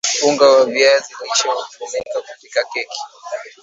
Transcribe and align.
unga 0.27 0.47
wa 0.49 0.65
viazi 0.65 1.15
lishe 1.23 1.47
hutumika 1.49 2.21
kupikia 2.35 2.63
keki 2.73 2.99